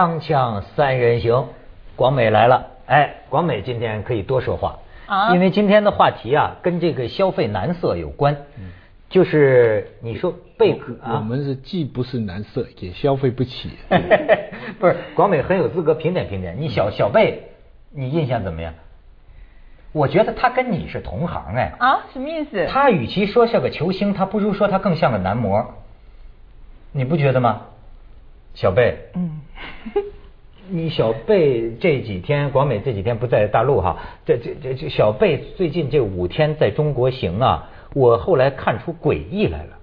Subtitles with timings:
[0.00, 1.46] 张锵三人行，
[1.94, 2.68] 广美来了。
[2.86, 8.34] 哎，广美今天可以多说话啊因为今天的话题啊，跟这个消费男色有关。
[9.10, 13.72] 就是你说贝壳啊，我们是既不是男色，也消费不起。
[14.80, 16.58] 不是广美很有资格评点评点。
[16.58, 17.50] 你小小贝，
[17.90, 18.72] 你印象怎么样？
[19.92, 21.74] 我觉得他跟你是同行哎。
[21.78, 22.66] 啊，什么意思？
[22.70, 25.74] 他与其说像个球星，他不如说他更像个男模，
[26.90, 27.66] 你不觉得吗？
[28.54, 29.40] 小贝，嗯，
[30.68, 39.78] 你小贝这几天，广美这几天不在大陆哈，这这这这小贝最近这五天在中国行啊，我后来看出诡异来了。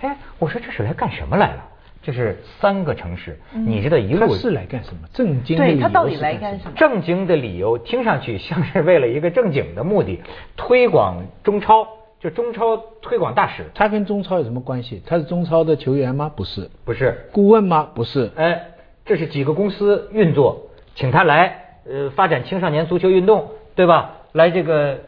[0.00, 1.68] 哎，我说这是来干什么来了？
[2.04, 5.02] 这是三个城市，你知道一路他是来干什么？
[5.12, 6.72] 正经的理由对他到底是来干什么？
[6.74, 10.20] 正经的理由听上去像是为了一个正经的目的，
[10.56, 11.86] 推广中超，
[12.22, 15.02] 就中超推广大使，他跟中超有什么关系？
[15.04, 16.30] 他是中超的球员吗？
[16.36, 16.70] 不是。
[16.84, 17.28] 不是？
[17.32, 17.88] 顾问吗？
[17.94, 18.30] 不是。
[18.36, 18.68] 哎，
[19.04, 24.18] 这是几个公司运作，请他来，呃，发展青少年足球运动，对吧？
[24.30, 25.00] 来这个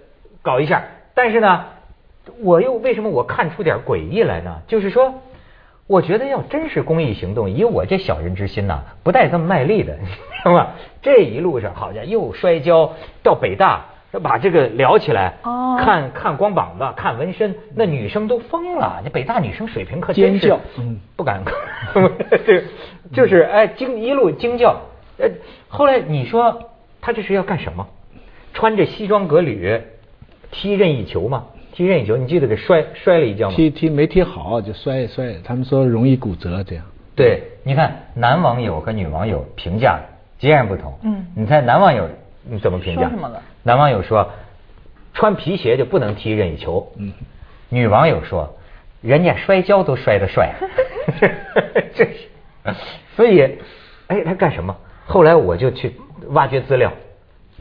[0.42, 0.86] 搞一下。
[1.14, 1.66] 但是呢，
[2.40, 4.62] 我又为什么我看出点诡异来呢？
[4.66, 5.14] 就是说，
[5.86, 10.70] 我觉得要真是公益行动，以我这小人之心呐、不带这么卖力的， 你知道吗？
[11.00, 13.84] 这一路上好像又摔跤到北大。
[14.20, 19.00] 把这个聊起来，哦看看光膀子，看纹身，那女生都疯了。
[19.04, 21.42] 那北大女生水平可真是尖叫嗯不敢，
[22.46, 22.64] 对，
[23.12, 24.80] 就是哎惊一路惊叫。
[25.18, 25.28] 呃，
[25.68, 26.70] 后来你说
[27.00, 27.86] 他这是要干什么？
[28.52, 29.80] 穿着西装革履
[30.50, 31.44] 踢任意球吗？
[31.72, 33.56] 踢任意球，你记得给摔摔了一跤吗？
[33.56, 36.84] 踢踢没踢好就摔摔，他们说容易骨折这样。
[37.16, 40.00] 对，你看男网友和女网友评价
[40.38, 40.92] 截然不同。
[41.02, 42.08] 嗯你猜男网友
[42.42, 43.02] 你怎么评价？
[43.02, 44.30] 说什么了男网友说，
[45.14, 46.92] 穿皮鞋就不能踢任意球。
[46.98, 47.14] 嗯，
[47.70, 48.56] 女网友说，
[49.00, 50.52] 人家摔跤都摔得帅。
[51.94, 52.28] 这是，
[53.16, 53.58] 所以，
[54.06, 54.76] 哎，他干什么？
[55.06, 55.96] 后来我就去
[56.28, 56.92] 挖掘资料，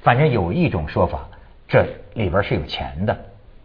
[0.01, 1.29] 反正有一种说法，
[1.69, 3.17] 这里边是有钱的，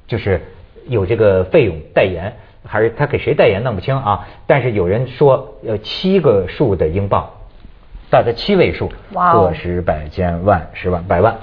[0.06, 0.40] 就是
[0.86, 4.28] 有这个费用代言，还是他给谁代言弄不清啊。
[4.46, 7.28] 但是有人说，呃，七个数的英镑，
[8.10, 11.36] 大概七位数，个十百千万十万百万。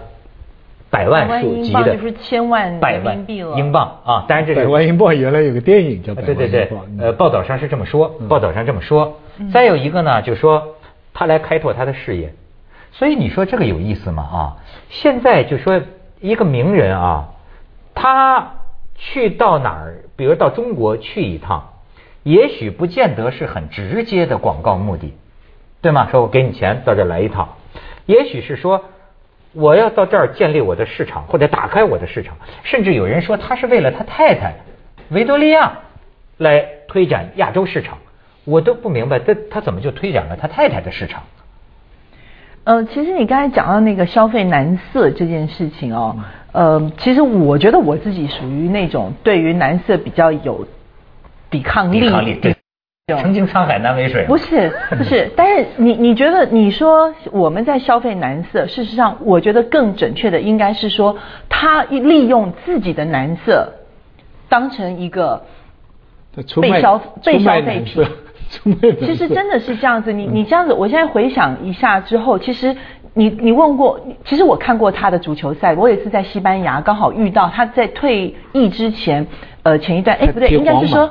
[0.95, 4.23] 百万数级的，就是千万百万人民币了英镑啊！
[4.29, 9.19] 当然这是百万英镑原来有个电影叫《百万对对对英镑》，嗯呃，报道上是这么说，报道上这么说。
[9.37, 10.75] 嗯再有一个呢，就说
[11.13, 12.33] 他来开拓他的事业，
[12.93, 14.23] 所以你说这个有意思吗？
[14.23, 14.39] 啊，
[14.87, 15.81] 现在就说
[16.21, 17.25] 一个名人啊，
[17.93, 18.53] 他
[18.95, 21.73] 去到哪儿，比如到中国去一趟，
[22.23, 25.13] 也许不见得是很直接的广告目的，
[25.81, 26.07] 对吗？
[26.09, 27.49] 说我给你钱到这儿来一趟，
[28.05, 28.85] 也许是说。
[29.55, 34.53] 我要到这儿建立我的市场，或者打开我的市场，甚至有人说他是为了他太太
[35.09, 35.79] 维多利亚
[36.37, 37.97] 来推展亚洲市场，
[38.43, 41.23] 我都不明白，他他怎么就推展了他太太的市场？
[42.65, 46.17] 呃，其实你刚才讲到那个消费男色这件事情哦，
[46.51, 50.67] 呃，其实我觉得我自己属于那种对于男色比较有
[51.51, 51.99] 抵抗力，
[52.41, 52.54] 抵
[53.13, 54.25] 曾经沧海难为水。
[54.25, 61.15] 不是不是， 但是你你觉得你说我们在消费男色，事实上我觉得更准确的应该是说，
[61.47, 63.73] 他利用自己的男色
[64.49, 65.43] 当成一个
[66.59, 67.85] 被消被消费品
[68.99, 72.75] 其实真的是这样子，你你这样子，我现在回想一下之后，其实
[73.13, 79.27] 你你问过，其实我看过他的足球赛，我也是在西班牙刚好遇到他在退役之前，
[79.61, 81.07] 呃，前一段，哎不对，应该是说。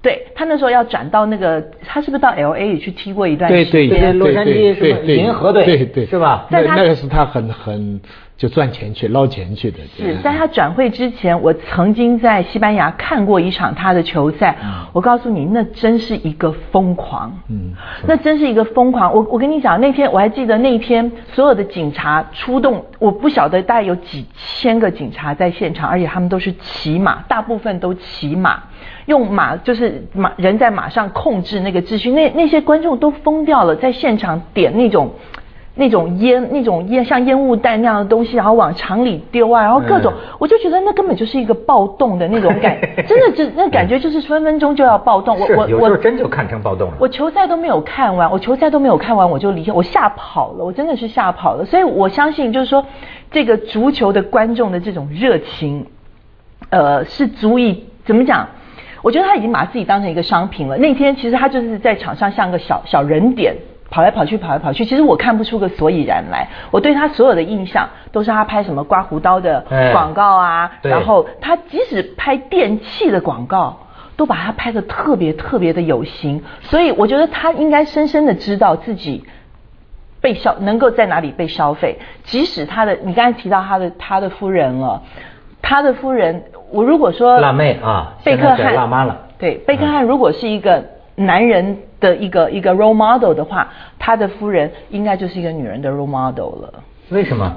[0.00, 3.72] 对他那时候要转到那个，他是不是到 L A 也去踢过一段时间？
[3.72, 6.46] 对对对洛杉矶对什么对对银河队对对是吧？
[6.50, 8.00] 那个是他很很
[8.38, 9.78] 就赚钱去捞钱去的。
[9.96, 14.56] 是在他转会之前，我曾经在西班牙看过一场他的球赛。
[14.92, 17.36] 我告诉你，那真是一个疯狂。
[17.48, 17.72] 嗯
[18.06, 19.12] 那真是一个疯狂。
[19.12, 28.62] 我我跟你讲，那天我还记得那一天所有的警察出动，我不晓得大概有几千个警察在现场，而且他们都是骑马，大部分都骑马，
[29.06, 32.12] 用马就是马人在马上控制那个秩序。
[32.12, 35.12] 那那些观众都疯掉了，在现场点那种。
[35.78, 42.76] 那种烟，那种烟像烟雾弹那样的东西，然后往场里丢啊，然后各种，嗯我就觉得那根本就是一个暴动的那种感，
[43.06, 45.38] 真的就那感觉就是分分钟就要暴动。
[45.38, 46.96] 我是有时我我候真就看成暴动了。
[46.98, 51.64] 我球赛都没有看完，我球赛都没有看完，我就离开，我吓跑了，我真的是吓跑了。
[51.64, 52.84] 所以我相信，就是说，
[53.30, 55.86] 这个足球的观众的这种热情，
[56.70, 58.48] 呃，是足以怎么讲？
[59.00, 60.76] 我觉得他已经把自己当成一个商品了。
[60.76, 63.54] 那天其实他就是在场上像个小小人点。
[63.90, 66.48] 跑来跑去，跑来跑去，其实我看不出个所以然来。
[66.70, 73.78] 我对他所有的印象都是他拍什么刮胡刀的哎广告啊，对然后他即使拍电器的广告，
[74.16, 79.24] 都把他拍的特别特别的有型，所以我觉得他应该深深的知道自己
[80.20, 81.98] 被消能够在哪里被消费。
[82.24, 85.02] 即使他的，你刚才提到他的他的夫人了，
[85.62, 89.16] 他的夫人，我如果说辣妹啊，贝克汉辣妈了。
[89.38, 90.84] 对，贝克汉如果是一个
[91.18, 93.68] 男人的一个一个 role model 的话，
[93.98, 96.72] 他的夫人应该就是一个女人的 role model 了。
[97.10, 97.56] 为什么？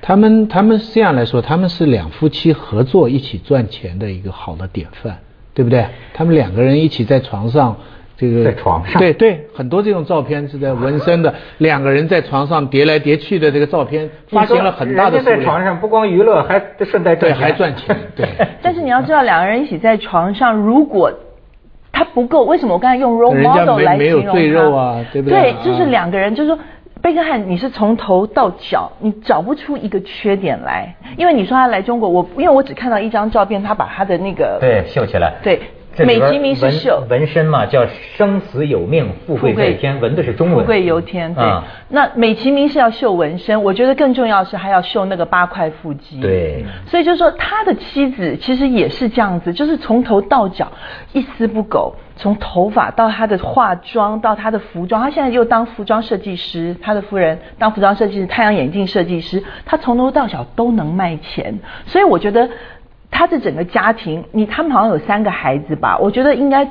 [0.00, 5.18] 他们他们是这样来说，他们是两夫妻合作一起赚钱的一个好的典范，
[5.52, 5.84] 对不对？
[6.14, 7.76] 他们两个人一起在床上，
[8.16, 18.28] 这个在床上对对，很多这种照片是在纹身的， 两个人在床上叠来叠去的这个照片，发行了很大的人家数，在床上不光娱乐，还顺带对赚钱，还赚钱，对。
[18.62, 21.12] 但是你要知道，两个人一起在床上，如果
[21.98, 24.32] 他不够，为什么我刚才用 role model 来形容他？
[24.32, 26.56] 赘肉啊对不对对啊，就是两个人，就是说。
[27.00, 35.32] 贝克汉，你是从头到脚，你找不出一个缺点来，因为你说他来中国，我因为我只看到一张照片，他把他的那个对秀起来。
[35.40, 35.60] 对
[35.98, 37.84] 这美其名是纹绣纹身嘛，叫
[38.16, 40.60] 生死有命，富贵在天，纹的是中文。
[40.60, 41.44] 富贵由天，对。
[41.44, 46.20] 啊那美其名是要秀纹身，我觉得更重要是还要秀那个八块腹肌。
[46.20, 50.70] 对所以就是说，他的妻子其实也是这样子，就是从头到脚
[51.14, 61.58] 一丝不苟，从头发到他的化妆到他的服装，他现在又当服装设计师，他的夫人当服装设计师、太阳眼镜设计师，他从头到脚都能卖钱。
[61.86, 62.50] 所以我觉得
[63.10, 65.98] 他的整个家庭，你他们好像有三个孩子吧？
[65.98, 66.68] 我觉得应该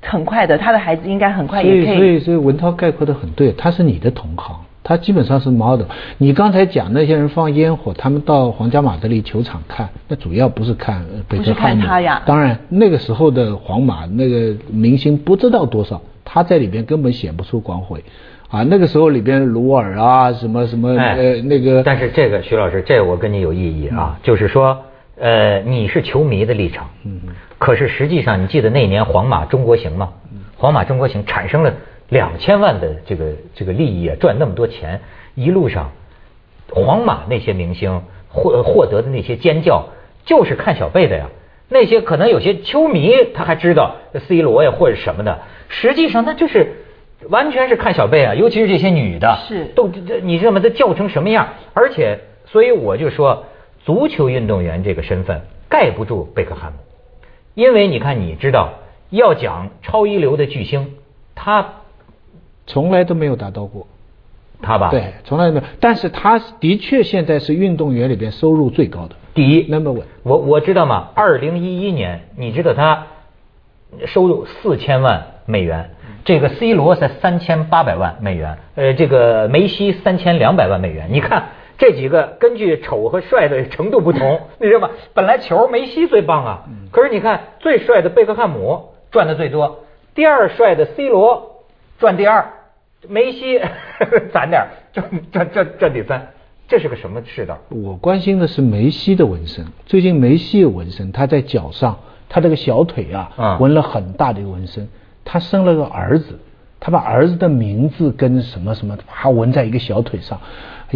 [0.00, 5.86] 很快的，他的孩子应该很快所以，也可所以，所以文涛概括的很对，他是你的同行，他基本上是 model。
[6.18, 18.04] 你刚才讲那些人放烟火，他们到皇家马德里球场看，那主要不是看呃贝不是克汉姆，看他呀当然，那个时候的皇马那个明星不知道多少，他在里边根本显不出光辉。
[18.50, 24.78] 啊，那个时候里边鲁尔啊，什么什么、哎呃那个，但是这个徐老师，这我跟你有异议啊，就是说，
[25.16, 30.12] 呃，你是球迷的立场，嗯嗯可是实际上，你记得那年皇马中国行吗？
[30.56, 31.72] 皇马中国行产生了
[32.08, 35.00] 两千万的这个这个利益啊，赚那么多钱，
[35.34, 35.92] 一路上，
[36.70, 39.86] 皇马那些明星获获得的那些尖叫，
[40.24, 41.26] 就是看小贝的呀。
[41.68, 43.96] 那些可能有些球迷他还知道
[44.28, 46.72] C 罗呀或者什么的，实际上那就是
[47.30, 49.88] 完全是看小贝啊，尤其是这些女的，是都
[50.22, 50.60] 你知道吗？
[50.60, 51.48] 他叫成什么样？
[51.72, 53.46] 而且，所以我就说，
[53.84, 56.78] 足球运动员这个身份盖不住贝克汉姆，
[57.54, 58.74] 因为你看，你知道，
[59.10, 60.94] 要讲超一流的巨星，
[61.34, 61.66] 他
[62.66, 63.86] 从来都没有达到过。
[64.62, 65.62] 他吧，对，从来没有。
[65.78, 69.16] 但是他的确现在是运动员里边收入最高的。
[69.34, 71.10] 第一 Number one 我我知道嘛？
[71.14, 73.08] 二零一一年，你知道他
[74.06, 75.90] 收入四千万美元，
[76.24, 81.08] 这个 C 罗才三千八百万美元，呃，这个梅西三千两百万美元。
[81.10, 84.90] 你看这几个根据丑和帅的程度不同， 你知道吗？
[85.12, 86.62] 本来球梅西最棒啊，
[86.92, 89.84] 可是你看最帅的贝克汉姆赚的最多，
[90.14, 91.64] 第二帅的 C 罗
[91.98, 92.46] 赚第二，
[93.08, 93.60] 梅西
[94.32, 96.28] 攒点儿赚赚赚赚第三，
[96.68, 97.58] 这是个什么世道？
[97.70, 99.64] 我关心的是梅西的纹身。
[99.86, 101.98] 最近梅西有纹身，他在脚上，
[102.28, 104.88] 他这个小腿啊，嗯纹了很大的一个纹身。
[105.24, 106.38] 他生了个儿子，
[106.78, 110.38] 他把儿子的名字跟什么什么，他纹在一个小腿上。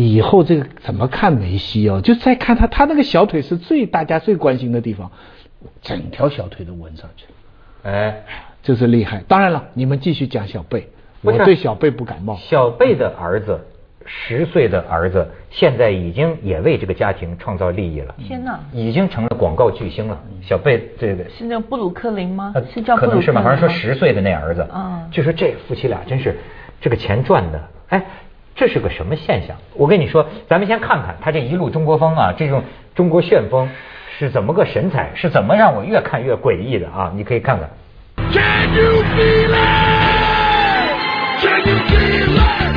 [0.02, 2.00] 以后这个怎么看梅西哦？
[2.00, 5.10] 就再看他，他那个小腿是最大家最关心的地方，
[5.82, 8.22] 整条小腿都纹上去了，哎。
[8.60, 9.22] 就是厉害。
[9.28, 10.88] 当然了，你们继续讲小贝，
[11.22, 12.36] 我对小贝不感冒。
[12.36, 13.58] 小贝的儿子，
[14.04, 20.20] 十岁的儿子，现在已经也为这个家庭创造利益了，天哪，已经成了广告巨星了。
[20.42, 22.66] 小贝这个是那布鲁克林吗呃？
[22.66, 23.42] 是叫布鲁克林可能是吧？
[23.42, 26.36] 好像说十岁的那儿子，嗯就说这夫妻俩真是
[26.80, 28.04] 这个钱赚的，哎，
[28.58, 29.56] 这是个什么现象？
[29.74, 33.70] 我跟你说，咱们先看看他这一路中国风啊，这种中国旋风
[34.18, 37.12] 是怎么个神采，是怎么让我越看越诡异的啊？
[37.14, 37.70] 你可以看看。
[38.32, 39.60] Can you feel it?
[41.40, 42.74] Can you feel it?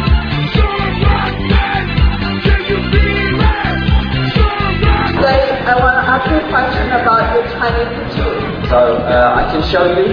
[0.54, 1.90] Soul rock band.
[2.44, 3.50] Can you feel it?
[4.36, 8.70] Soul rock Today, I want to ask you a question about your Chinese food.
[8.70, 10.10] So uh, I can show you.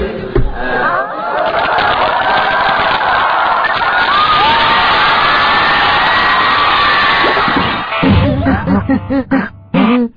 [8.89, 10.11] Band.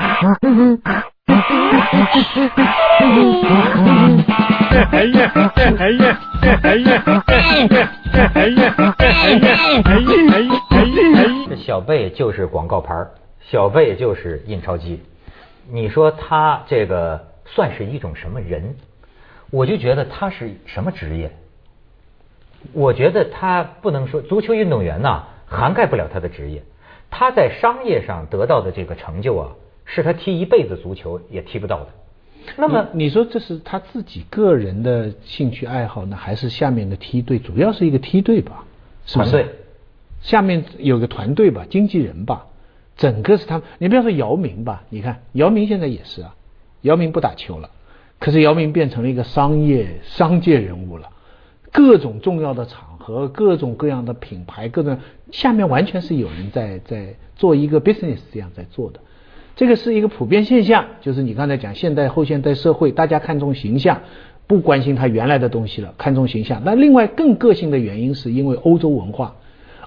[11.50, 13.06] 这小贝就是广告牌
[13.42, 15.01] 小贝就是印钞机。
[15.70, 18.75] 你说他这个算是一种什么人？
[19.50, 21.32] 我就觉得他是什么职业？
[22.74, 26.63] 我觉得他不能说足球运动员呐、涵盖不了他的职业。
[27.12, 29.51] 他在商业上得到的这个成就啊，
[29.86, 31.88] 是他踢一辈子足球也踢不到的。
[32.58, 37.38] 那么你你说这是他自己个人的兴趣爱好呢，还是下面的梯队？
[37.38, 38.63] 主要是一个梯队吧，
[39.06, 39.30] 是不是？
[39.30, 39.56] 团队
[40.22, 42.48] 下面有个团队吧，经纪人吧，
[42.96, 43.63] 整个是他们。
[43.77, 46.36] 你不要说姚明吧，你看姚明现在也是啊，
[46.82, 47.70] 姚明不打球了，
[48.18, 51.10] 可是姚明变成了一个商业商界人物了，
[51.72, 54.98] 各种重要的场合，各种各样的品牌，各种
[55.32, 59.00] 下面完全是有人在在做一个 business 这样在做的。
[59.56, 64.01] 这个是一个普遍现象，就是你刚才讲现代后现代社会，大家看重形象，
[64.48, 66.62] 不关心他原来的东西了，看重形象。
[66.66, 69.36] 那另外更个性的原因，是因为欧洲文化。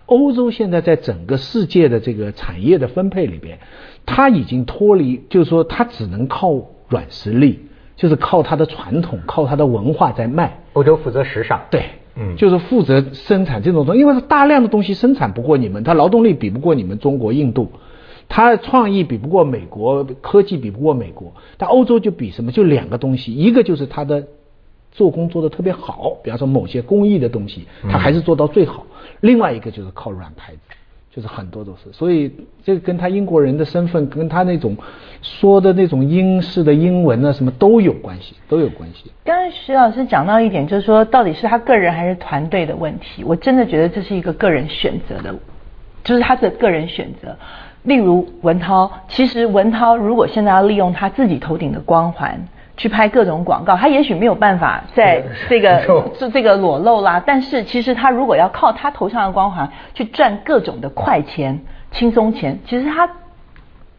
[0.07, 3.59] 欧洲现在在整个世界的这个产业的分配里边，
[4.05, 6.55] 它已经脱离，就是说它只能靠
[6.89, 7.61] 软实力，
[8.05, 10.59] 就是靠它的传统，靠它的文化在卖。
[10.75, 17.73] 欧洲负责时尚，对，嗯就是负责生产这种东西，因为它大量的东西生产不过你们，它劳动力比不过你们中国、印度，
[18.29, 22.53] 它创意比不过美国，科技比不过美国，但欧洲就比什么？
[22.53, 24.27] 就两个东西，一个就是它的
[24.93, 28.85] 做工做得特别好，比方说某些工艺的东西，它还是做到最好；
[29.23, 30.61] 另外一个就是靠软牌子。
[31.15, 32.29] 就是很多都是，所以
[32.65, 34.77] 这个跟他英国人的身份，跟他那种
[35.23, 39.13] 说的那种英式的英文啊，什么都有关系，都有关系。
[39.25, 43.23] 刚才徐老师讲到一点，就是说到底是他个人还是团队的问题。
[43.23, 45.33] 我真的觉得这是一个个人选择的，
[46.03, 47.37] 就是他的个人选择。
[47.85, 55.83] 例如文涛，其实文涛如果现在要利用他自己头顶的光环去拍各种广告，他也许没有办法在 这个
[56.19, 57.23] 这 这个裸露啦。
[57.25, 63.09] 但是其实他如果要靠他头上的光环去赚各种的快钱、轻松钱，其实他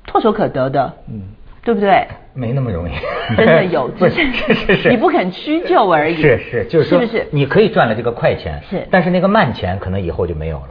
[0.07, 1.21] 唾手可得的，嗯，
[1.63, 2.07] 对不对？
[2.33, 2.91] 没那么容易，
[3.37, 6.15] 真的有，就是是是是，你不肯屈就而已。
[6.21, 7.27] 是是，就是说，是不是？
[7.31, 10.69] 你可以赚了这个快钱，是但是那个慢钱可能以后就没有了。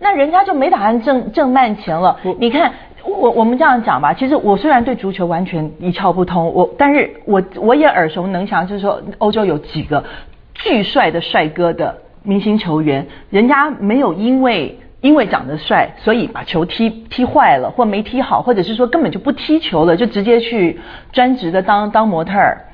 [0.00, 2.18] 那人家就没打算挣挣慢钱了。
[2.38, 2.72] 你看，
[3.06, 10.04] 我我们这样讲吧，其实我虽然对足球完全一窍不通，我但是我我也耳熟能详，就是说欧洲有几个
[10.54, 14.78] 巨帅的帅哥的明星球员，人家没有因为。
[15.00, 20.80] 因为长得帅，所以把球踢踢坏了，或没踢好，或者是说根本就不踢球了，就直接去
[21.12, 22.64] 专职的当当模特儿。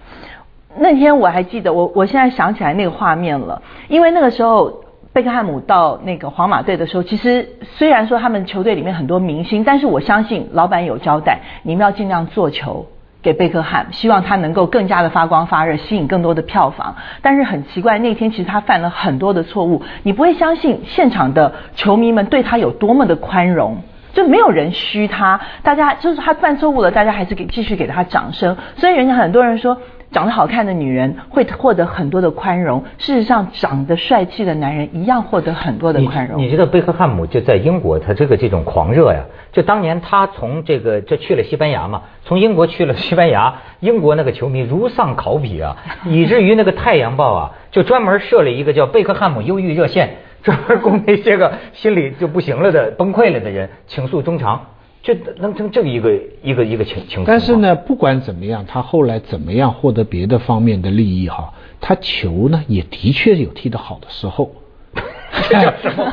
[0.78, 12.86] 那天我还记得，我我现在想起来那个画面了，因为那个时候贝克汉姆到那个皇马队的时候，其实虽然说他们球队里面很多明星，但是我相信老板有交代，你们要尽量做球
[13.20, 16.94] 给贝克汉姆，希望他能够更加的发光发热，吸引更多的票房。
[17.22, 23.78] 但是很奇怪，那天其实他犯了很多的错误，你不会相信现场的球迷们对他有多么的宽容。
[24.12, 28.56] 就没有人虚他，大家就是他犯错误了，大家还是给继续给他掌声。
[28.76, 29.76] 所以人家很多人说，
[30.12, 36.38] 长得好看的女人会获得很多的宽容，事实上长得帅气的男人一样获得很多的宽容。
[36.40, 45.76] 你你知道贝克汉姆就在英国，他这个这种狂热呀，就当年他从这个这去了西班牙嘛，从英国去了西班牙，英国那个球迷如丧考妣啊，
[46.06, 50.16] 以至于那个《太阳报》啊，就专门设了一个叫贝克汉姆忧郁热线。
[50.42, 54.68] 专门供那些个心里就不行了的、崩溃了的人倾诉衷肠，
[55.02, 57.26] 这能成这个一个一个一个情情况。
[57.26, 64.54] 但是呢，不管怎么样，他后来怎么样获得别的方面的利益哈，他球呢也的确有踢得好的时候。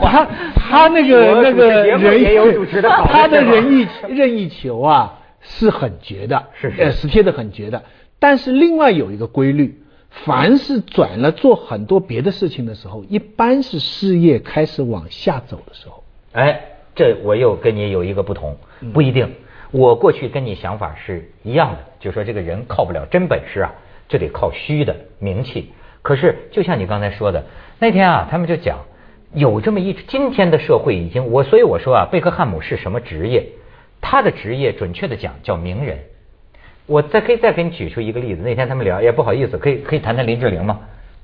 [0.01, 1.67] 他他那个那个
[1.97, 7.83] 人也有主持的好，他的任意任意球啊是很绝的，是是呃是贴的很绝的。
[8.19, 9.83] 但是另外有一个规律。
[10.09, 16.03] 凡是转了做很多别的事情的时候，一般是事业开始往下走的时候。
[16.31, 16.59] 哎，
[16.97, 18.57] 这我又跟你有一个不同，
[18.93, 19.31] 不一定。
[19.71, 23.71] 我过去跟你想法是一样的，就说这个人靠不了真本事啊，
[24.09, 25.71] 就得靠虚的名气。
[26.01, 27.45] 可是就像你刚才说的，
[27.79, 28.79] 那天啊，他们就讲
[29.33, 33.45] 有这么一今天的社会已经我，所以我说啊，贝克汉姆是什么职业？
[34.01, 35.99] 他的职业准确的讲叫名人。
[36.85, 38.41] 我再可以再给你举出一个例子。
[38.41, 40.79] 那天他们聊，也不好意思，可以可以谈谈林志玲吗？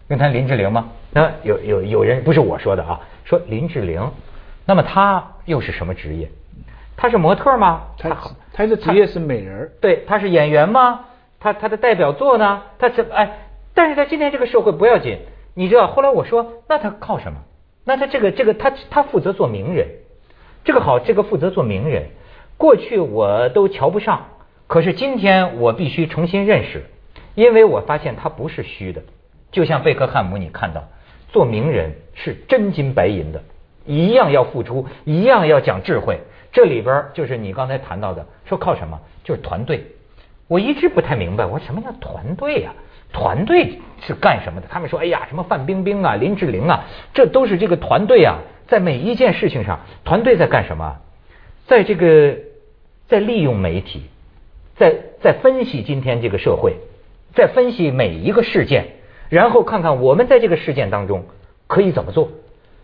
[0.09, 0.89] 能谈林志玲吗？
[1.11, 4.01] 那有有有人不是我说的啊，说林志玲，
[4.65, 6.29] 那么她又是什么职业？
[6.95, 7.81] 她是模特吗？
[7.97, 8.15] 她
[8.53, 9.71] 她的职业是美人。
[9.81, 11.05] 对，她是演员吗？
[11.39, 12.63] 她她的代表作呢？
[12.79, 15.19] 她是哎，但是在今天这个社会不要紧，
[15.53, 15.87] 你知道？
[15.87, 17.39] 后来我说，那她靠什么？
[17.83, 19.87] 那她这个这个她她负责做名人，
[20.63, 22.09] 这个好，这个负责做名人。
[22.57, 24.27] 过去我都瞧不上。
[24.67, 26.85] 可是今天我必须重新认识，
[27.35, 29.01] 因为我发现他不是虚的，
[29.51, 30.85] 就像贝克汉姆，你看到
[31.27, 33.43] 做名人是真金白银的，
[33.85, 36.19] 一样要付出，一样要讲智慧。
[36.51, 38.99] 这里边就是你刚才谈到的，说靠什么？
[39.23, 39.85] 就是团队。
[40.47, 42.73] 我一直不太明白，我说什么叫团队呀？
[43.11, 44.67] 团队是干什么的？
[44.69, 50.97] 他们说，哎呀，什么范冰冰啊、林志玲啊，这都是这个团队啊，在每一件事情上，团队在干什么？
[51.65, 52.37] 在这个
[53.07, 54.03] 在利用媒体。
[54.75, 56.77] 在在分析今天这个社会，
[57.35, 58.95] 在分析每一个事件，
[59.29, 61.25] 然后看看我们在这个事件当中
[61.67, 62.31] 可以怎么做。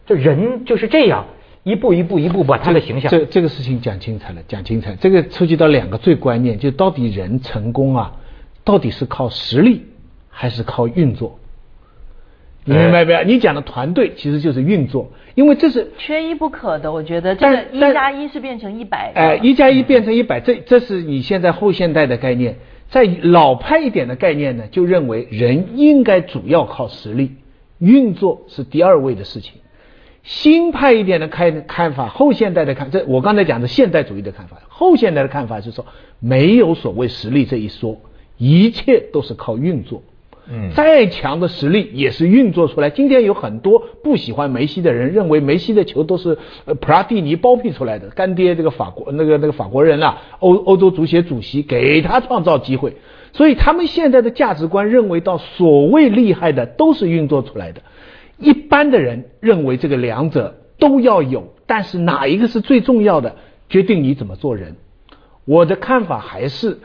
[0.10, 1.28] 就人就是这样，
[1.62, 3.12] 一步一步一步把他的形象。
[3.12, 4.96] 这这个事情讲精彩了，讲精彩。
[4.96, 8.13] 这个触及到两个最关键，就到底人成功啊，
[8.63, 9.86] 到底是靠实力
[10.28, 11.38] 还是靠运作？
[12.66, 13.24] 你明白没有？
[13.24, 16.92] 你讲的团队其实就是运作，因为这是缺一不可的。
[16.92, 19.22] 我觉得这但个一但加一是变成一百的。
[19.22, 22.58] 哎，一加一变成一百，这这是你现在后现代的概念。
[22.89, 27.34] 在老派一点的概念呢，就认为人应该主要靠实力，
[27.78, 29.54] 运作是第二位的事情。
[30.30, 35.84] 新派一点的看看法，后现代的看，这我刚才讲的现代主义的看法，后现代的看法是说，
[36.20, 37.98] 没有所谓实力这一说，
[38.38, 40.04] 一切都是靠运作。
[40.52, 42.92] 嗯再强的实力也是运作出来。
[42.92, 52.98] 今天有很多不喜欢梅西的人，认为梅西的球都是呃普拉蒂尼包庇出来的，干爹这个法国那个那个法国人啊，欧欧洲足协主席给他创造机会，
[53.34, 57.82] 所以他们现在的价值观认为到所谓厉害的都是运作出来的。
[58.39, 63.36] 一般的人认为这个两者都要有，但是哪一个是最重要的，
[63.67, 64.75] 决定你怎么做人。
[65.46, 66.79] 我的看法还是，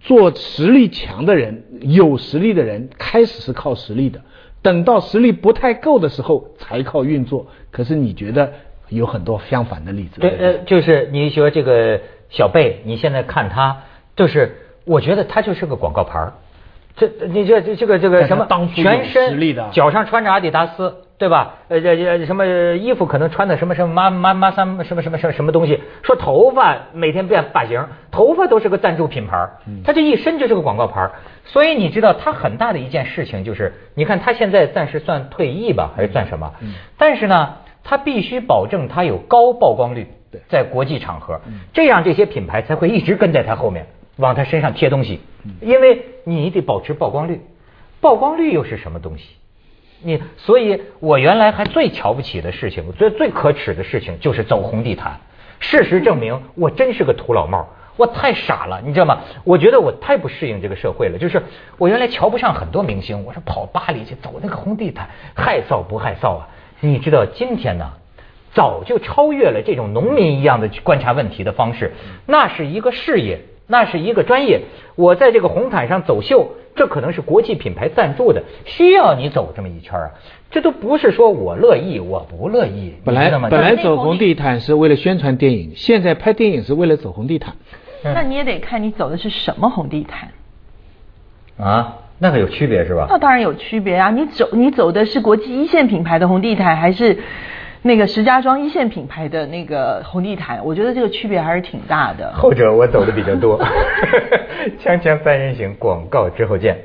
[0.00, 4.20] 做实力强的人、有实力的人，开始是靠实力的，
[4.60, 7.46] 等到实力不太够的时候才靠运作。
[7.70, 8.52] 可是你觉得
[8.90, 10.20] 有很多相反的例子？
[10.20, 13.84] 对，呃，就是你说这个小贝，你现在看他，
[14.16, 16.34] 就是我觉得他就是个广告牌儿。
[16.96, 21.54] 这你这这这个这个什么当全身实力的脚上穿着阿迪达斯，对吧？
[21.68, 25.80] 呃这这什么衣服可能穿的什么什么妈妈妈三什么什么什么什么东西？
[26.02, 29.48] 说头发每天变发型，头发都是个赞助品牌
[29.84, 31.10] 他这一身就是个广告牌。
[31.44, 36.52] 所以你知道他很大的一件事情就是，你看他现在暂时算退役吧，还是算什么？
[36.62, 40.06] 嗯但是呢，他必须保证他有高曝光率，
[40.48, 41.40] 在国际场合，
[41.72, 43.86] 这样这些品牌才会一直跟在他后面，
[44.16, 45.20] 往他身上贴东西，
[45.60, 47.40] 因为你得保持曝光率，
[48.00, 49.36] 曝光率又是什么东西？
[50.02, 55.20] 你，所以我原来还最瞧不起的事情，最最可耻的事情就是走红地毯。
[55.60, 59.20] 事实证明，我真是个土老帽，我太傻了，你知道吗？
[59.44, 61.18] 我觉得我太不适应这个社会了。
[61.18, 61.42] 就是
[61.78, 66.48] 我原来瞧不上很多明星，我说跑巴黎去走那个红地毯，害臊不害臊啊？
[66.80, 67.92] 你知道今天呢？
[68.52, 71.92] 早就超越了这种农民一样的去观察问题的方式，
[72.26, 74.62] 那是一个事业，那是一个专业。
[74.94, 80.10] 我在这个红毯上走秀，这可能是国际品牌赞助的，需要你走这么一圈啊。
[80.50, 83.48] 这都不是说我乐意，我不乐意，本来你知道吗？
[83.50, 87.54] 本来走红地毯是为了宣传电影，现在拍电影是为了走红地毯。
[88.04, 90.28] 那你也得看你走的是什么红地毯。
[91.56, 93.06] 啊，那个有区别是吧？
[93.08, 94.10] 那当然有区别啊！
[94.10, 97.18] 你走你走的是国际一线品牌的红地毯，还是
[97.86, 100.64] 那个石家庄一线品牌的那个红地毯？
[100.64, 102.32] 我觉得这个区别还是挺大的。
[102.32, 103.58] 后者我走的比较多。
[104.80, 106.78] 锵锵三人行，广告之后见。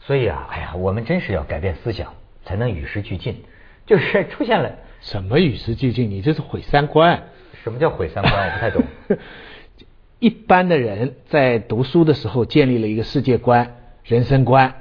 [0.00, 2.12] 所以啊，哎呀，我们真是要改变思想，
[2.44, 3.44] 才能与时俱进。
[3.86, 6.10] 就是出现了什么与时俱进？
[6.10, 7.22] 你这是毁三观。
[7.62, 8.48] 什么叫毁三观？
[8.48, 8.82] 我不太懂。
[10.18, 14.74] 一般的人在读书的时候建立了一个世界观、人生观。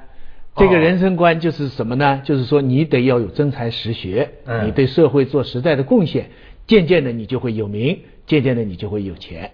[0.56, 2.22] 这个哦人生观就是什么呢？
[2.26, 6.30] 就是说你得要有真才实学，嗯你对社会做实在的贡献，
[6.68, 9.52] 渐渐的你就会有名，渐渐的你就会有钱。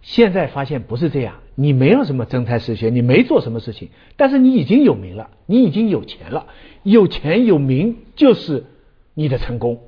[0.00, 6.46] 现在发现不是这样，你没有什么真才实学，你没做什么事情，但是你已经有名了，你已经有钱了，
[6.82, 8.64] 有钱有名就是
[9.14, 9.80] 你的成功。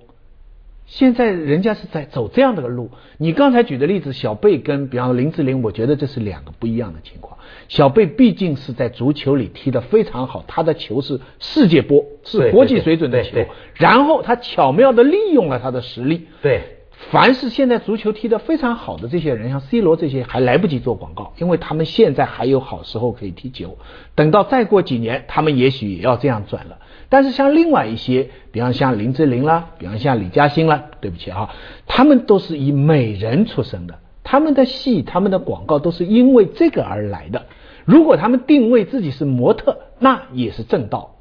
[0.86, 2.90] 现在人家是在走这样的个路。
[3.18, 7.36] 你刚才举的例子，小贝跟比方说林志玲，我觉得这是两个不一样的情况。
[7.68, 13.44] 小贝毕竟是在足球里踢得非常好，他的球是世界波，是国际水准的球。
[13.74, 16.28] 然后他巧妙的利用了他的实力。
[16.40, 16.62] 对，
[17.10, 23.76] 凡是现在足球踢得非常好的这些人，像 C 罗这些，还来不及做广告，因为他们现在还有好时候可以踢球。
[24.14, 26.78] 等到再过几年，他们也许也要这样转了。
[27.08, 31.50] 但是像另外一些，比方像林志玲啦，比方像李嘉欣啦，对不起啊，
[31.86, 37.46] 他们都是以美人出身的，他们的戏、他们的广告都是因为这个而来的。
[37.84, 41.14] 如果他们定位自己是模特，那也是正道。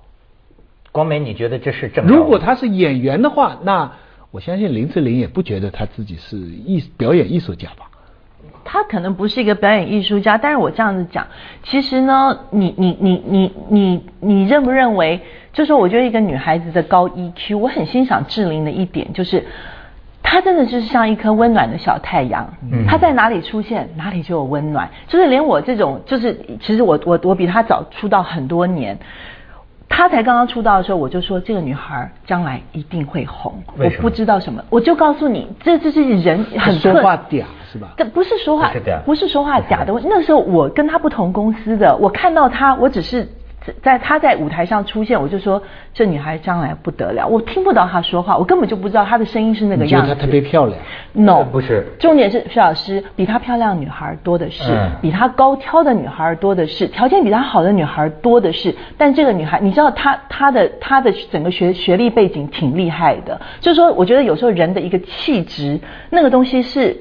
[0.91, 2.15] 光美，你觉得这是正道？
[2.15, 3.93] 如果他是演员的话，那
[4.32, 7.91] 我相信林志玲也不觉得他自己是艺表演艺术家吧？
[8.63, 11.27] 他可能不是一个表演艺术家，但是我这样子讲，
[11.63, 15.21] 其实呢，你你你你你你认不认为？
[15.53, 19.45] 就是我觉得一个女孩子的高 EQ，我很欣赏志玲的一点就是。
[20.27, 24.89] 她真的就是像一颗温暖的小太阳，嗯她在哪里出现，哪里就有温暖。
[25.08, 28.97] 就是连我这种，就是其实我我我比她早出道很多年，
[29.88, 33.54] 她才刚刚出道的时候，我就说这个女孩将来一定会红。
[33.78, 37.93] 我不知道什么，我就告诉你，这这是人很说话嗲是吧？
[37.98, 40.08] 这不是说话不是嗲，不是说话嗲的问题。
[40.12, 43.28] 那时候我跟她不同公司的，我看到她，我只是
[43.82, 45.62] 在她在舞台上出现，我就说
[45.93, 47.28] 这女孩将来不得了。
[47.28, 49.95] 我听不到她说话，我根本就不知道她的声音是那个样子。
[49.95, 50.78] 你觉得她特别漂亮
[51.13, 58.73] ？No，不是重点是徐老师比她漂亮的女孩多的是，嗯比她高挑的女孩多的是，条件比她好的女孩多的是。
[58.97, 66.95] 但这个女孩，你知道她她的她的整个学学历背景挺厉害的，就是说，我觉得有时候人的一个气质，那个东西是。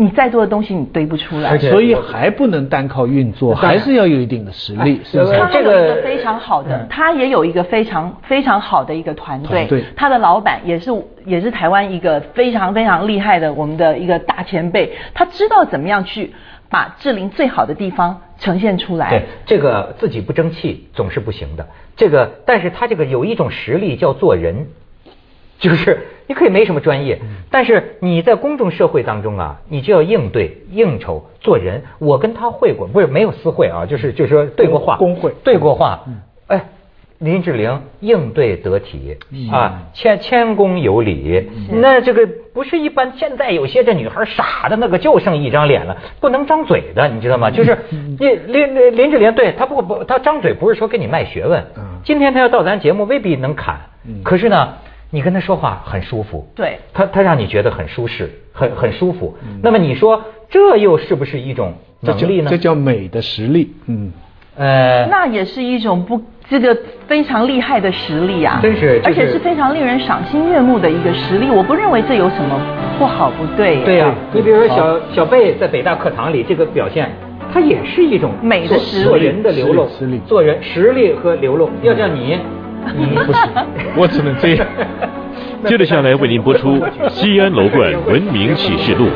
[0.00, 5.38] 你再多的东西你堆不出来，而且所以还不能单靠运作，还是要有一定的实力，哎是不是？
[5.38, 9.66] 他这个有一个非常好的嗯，他也有一个非常非常好的一个团队。
[9.66, 10.90] 团队，他的老板也是
[11.26, 16.32] 也是台湾一个非常非常厉害的我们的一个大前辈，他知道怎么样去
[16.70, 19.10] 把志玲最好的地方呈现出来。
[19.10, 19.22] 对。
[19.44, 21.66] 这个自己不争气总是不行的。
[21.94, 24.68] 这个，但是他这个有一种实力叫做人，
[25.60, 27.20] 就是你可以没什么专业，
[27.50, 31.82] 但是你在公众社会当中啊，你就要应对应酬做人。
[31.98, 36.04] 我跟他会过，不是没有私会啊，就是就是说对过话，公会对过话。
[36.46, 36.64] 哎，
[37.18, 39.18] 林志玲应对得体
[39.52, 41.48] 啊，谦谦恭有礼。
[41.70, 47.50] 那这个不是一般，现在有些这女孩傻的那个就剩一张脸了，不能张嘴的，你知道吗？
[47.50, 52.00] 就是你林林林志玲，对她不不，她张嘴不是说跟你卖学问嗯。
[52.02, 54.76] 今天她要到咱节目，未必能侃嗯，可是呢，
[55.10, 56.46] 你跟他说话很舒服。
[56.54, 59.36] 对他他让你觉得很舒适，很很舒服。
[59.62, 62.56] 那么你说这又是不是一种能力呢这？
[62.58, 64.12] 叫美的实力，嗯。
[64.56, 71.48] 呃，那也是一种不这个非常厉害的实力啊，真是就是而且是非常令人赏心悦目的一个实力。
[71.48, 72.60] 我不认为这有什么
[72.98, 73.82] 不好不对。
[73.84, 77.10] 对呀、对你比如说小小贝在北大课堂里这个表现，
[77.54, 81.70] 他也是一种美的实力做人的流露，实力实力做人实力和流露。
[81.82, 82.36] 要叫你，
[82.96, 83.42] 你不行
[83.96, 84.66] 我只能这样。
[85.66, 86.78] 接着下来为您播出
[87.10, 89.06] 《西安楼冠文明启示录》。